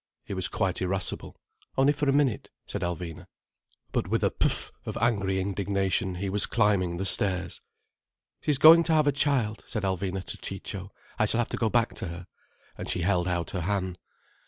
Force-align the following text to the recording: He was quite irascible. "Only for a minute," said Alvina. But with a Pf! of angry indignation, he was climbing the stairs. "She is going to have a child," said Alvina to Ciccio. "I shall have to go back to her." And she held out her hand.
He 0.23 0.33
was 0.33 0.47
quite 0.47 0.81
irascible. 0.81 1.35
"Only 1.77 1.93
for 1.93 2.09
a 2.09 2.11
minute," 2.11 2.49
said 2.65 2.81
Alvina. 2.81 3.27
But 3.91 4.07
with 4.07 4.23
a 4.23 4.31
Pf! 4.31 4.71
of 4.83 4.97
angry 4.99 5.39
indignation, 5.39 6.15
he 6.15 6.27
was 6.27 6.47
climbing 6.47 6.97
the 6.97 7.05
stairs. 7.05 7.61
"She 8.41 8.49
is 8.49 8.57
going 8.57 8.81
to 8.85 8.93
have 8.95 9.05
a 9.05 9.11
child," 9.11 9.63
said 9.67 9.83
Alvina 9.83 10.23
to 10.23 10.37
Ciccio. 10.39 10.89
"I 11.19 11.27
shall 11.27 11.37
have 11.37 11.49
to 11.49 11.55
go 11.57 11.69
back 11.69 11.93
to 11.93 12.07
her." 12.07 12.25
And 12.79 12.89
she 12.89 13.01
held 13.01 13.27
out 13.27 13.51
her 13.51 13.61
hand. 13.61 13.99